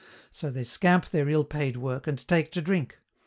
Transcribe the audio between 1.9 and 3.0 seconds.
and take to drink.